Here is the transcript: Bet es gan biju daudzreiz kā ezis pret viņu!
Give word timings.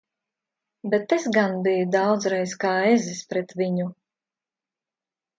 Bet 0.93 1.11
es 1.17 1.25
gan 1.35 1.51
biju 1.67 1.83
daudzreiz 1.95 2.55
kā 2.63 2.71
ezis 2.93 3.19
pret 3.33 3.53
viņu! 3.61 3.85